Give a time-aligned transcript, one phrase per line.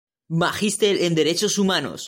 [0.29, 1.99] Magíster en Derechos Humanos.